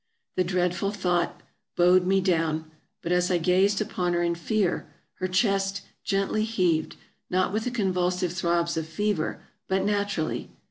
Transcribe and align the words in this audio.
The 0.35 0.43
dreadful 0.43 0.89
thought 0.91 1.41
bowed 1.77 2.07
me 2.07 2.21
down; 2.21 2.71
but 3.03 3.11
as 3.11 3.29
I 3.29 3.37
gazed 3.37 3.79
upon 3.81 4.13
her 4.13 4.23
in 4.23 4.33
fear, 4.33 4.87
her 5.19 5.27
chest 5.27 5.81
gently 6.03 6.43
heaved, 6.43 6.95
not 7.29 7.53
with 7.53 7.65
the 7.65 7.69
convulsive 7.69 8.33
throbs 8.33 8.77
of 8.77 8.87
fever, 8.87 9.43
but 9.67 9.85
naturally. 9.85 10.49